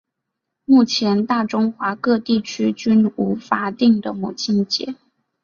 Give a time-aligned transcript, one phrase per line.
[0.65, 4.95] 目前大中华各地区均无法定的母亲节。